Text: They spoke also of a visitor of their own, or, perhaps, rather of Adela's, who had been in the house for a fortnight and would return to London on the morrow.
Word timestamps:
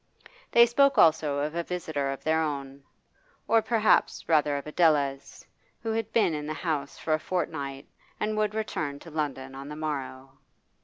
They 0.51 0.65
spoke 0.65 0.97
also 0.97 1.37
of 1.37 1.53
a 1.53 1.61
visitor 1.61 2.09
of 2.09 2.23
their 2.23 2.41
own, 2.41 2.83
or, 3.47 3.61
perhaps, 3.61 4.27
rather 4.27 4.57
of 4.57 4.65
Adela's, 4.65 5.45
who 5.83 5.91
had 5.91 6.11
been 6.11 6.33
in 6.33 6.47
the 6.47 6.55
house 6.55 6.97
for 6.97 7.13
a 7.13 7.19
fortnight 7.19 7.87
and 8.19 8.35
would 8.35 8.55
return 8.55 8.97
to 8.97 9.11
London 9.11 9.53
on 9.53 9.69
the 9.69 9.75
morrow. 9.75 10.39